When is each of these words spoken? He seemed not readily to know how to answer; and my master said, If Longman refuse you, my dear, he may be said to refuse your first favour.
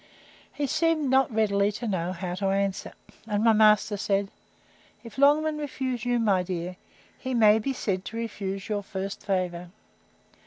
He 0.51 0.65
seemed 0.65 1.11
not 1.11 1.31
readily 1.31 1.71
to 1.73 1.87
know 1.87 2.11
how 2.11 2.33
to 2.33 2.47
answer; 2.47 2.93
and 3.27 3.43
my 3.43 3.53
master 3.53 3.97
said, 3.97 4.29
If 5.03 5.19
Longman 5.19 5.59
refuse 5.59 6.05
you, 6.05 6.17
my 6.17 6.41
dear, 6.41 6.77
he 7.19 7.35
may 7.35 7.59
be 7.59 7.71
said 7.73 8.03
to 8.05 8.17
refuse 8.17 8.67
your 8.67 8.81
first 8.81 9.23
favour. 9.23 9.69